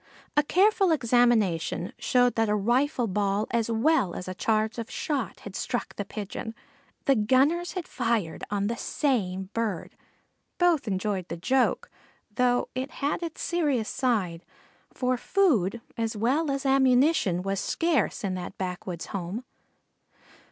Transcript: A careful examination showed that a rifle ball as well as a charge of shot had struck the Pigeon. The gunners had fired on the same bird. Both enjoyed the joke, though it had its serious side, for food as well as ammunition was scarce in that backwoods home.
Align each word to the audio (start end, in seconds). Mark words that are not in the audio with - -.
A 0.35 0.41
careful 0.41 0.89
examination 0.91 1.93
showed 1.99 2.33
that 2.33 2.49
a 2.49 2.55
rifle 2.55 3.05
ball 3.05 3.45
as 3.51 3.69
well 3.69 4.15
as 4.15 4.27
a 4.27 4.33
charge 4.33 4.79
of 4.79 4.89
shot 4.89 5.41
had 5.41 5.55
struck 5.55 5.95
the 5.95 6.03
Pigeon. 6.03 6.55
The 7.05 7.13
gunners 7.15 7.73
had 7.73 7.87
fired 7.87 8.43
on 8.49 8.65
the 8.65 8.77
same 8.77 9.51
bird. 9.53 9.95
Both 10.57 10.87
enjoyed 10.87 11.27
the 11.27 11.37
joke, 11.37 11.87
though 12.33 12.67
it 12.73 12.89
had 12.89 13.21
its 13.21 13.43
serious 13.43 13.89
side, 13.89 14.43
for 14.91 15.17
food 15.17 15.81
as 15.95 16.17
well 16.17 16.49
as 16.49 16.65
ammunition 16.65 17.43
was 17.43 17.59
scarce 17.59 18.23
in 18.23 18.33
that 18.33 18.57
backwoods 18.57 19.05
home. 19.13 19.43